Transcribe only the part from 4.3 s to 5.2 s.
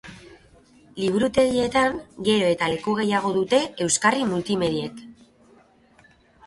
multimediek.